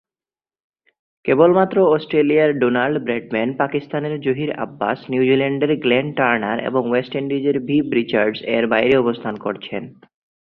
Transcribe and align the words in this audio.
কেবলমাত্র 1.25 1.77
অস্ট্রেলিয়ার 1.87 2.51
Donald 2.59 2.97
Bradman, 3.03 3.49
পাকিস্তানের 3.57 4.15
জহির 4.19 4.51
আব্বাস, 4.55 4.99
নিউজিল্যান্ডের 5.09 5.71
গ্লেন 5.75 6.07
টার্নার 6.13 6.57
এবং 6.59 6.81
ওয়েস্ট 6.89 7.13
ইন্ডিজের 7.15 7.57
ভিভ 7.59 7.83
রিচার্ডস 7.93 8.39
এর 8.55 8.63
বাইরে 8.67 8.95
অবস্থান 8.97 9.35
করছেন। 9.37 9.83